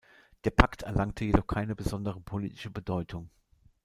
Der 0.45 0.49
Pakt 0.49 0.81
erlangte 0.81 1.25
jedoch 1.25 1.45
keine 1.45 1.75
besondere 1.75 2.19
politische 2.19 2.71
Bedeutung. 2.71 3.29